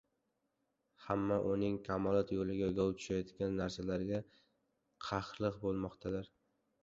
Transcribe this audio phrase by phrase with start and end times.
[1.07, 4.21] hamda uning kamolot yo‘liga g‘ov tushayotgan narsalarga
[5.09, 6.35] qahrltg bo‘lmoqlikdir.